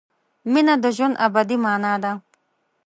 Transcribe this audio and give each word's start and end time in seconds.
مینه 0.51 0.75
د 0.83 0.85
ژوند 0.97 1.19
ابدي 1.25 1.57
مانا 1.63 1.93
ده. 2.03 2.11